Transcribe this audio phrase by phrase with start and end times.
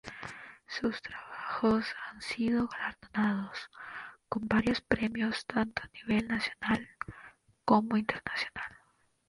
[0.65, 3.69] Sus trabajos han sido galardonados
[4.29, 6.89] con varios premios tanto a nivel nacional
[7.65, 8.79] como internacional.